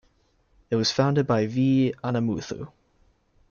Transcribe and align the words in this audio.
It 0.71 0.77
was 0.77 0.89
founded 0.89 1.27
by 1.27 1.45
V. 1.45 1.93
Anaimuthu. 2.03 2.71